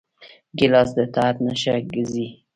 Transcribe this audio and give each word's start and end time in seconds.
ګیلاس 0.57 0.89
د 0.95 0.97
اطاعت 1.07 1.37
نښه 1.45 1.73
ګرځېږي. 1.89 2.27